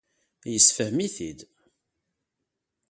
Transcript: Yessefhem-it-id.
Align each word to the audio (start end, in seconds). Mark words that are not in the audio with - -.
Yessefhem-it-id. 0.51 1.39